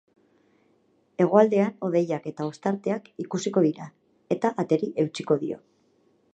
Hegoaldean, 1.25 1.75
hodeiak 1.87 2.25
eta 2.33 2.49
ostarteak 2.53 3.11
ikusiko 3.27 3.65
dira, 3.69 3.91
eta 4.37 4.55
ateri 4.67 4.93
eutsiko 5.05 5.41
dio. 5.47 5.63